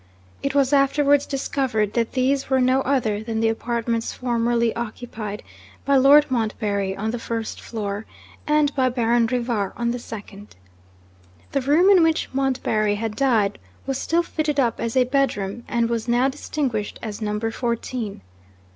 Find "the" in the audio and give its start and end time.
3.39-3.49, 7.11-7.19, 9.91-9.99, 11.51-11.61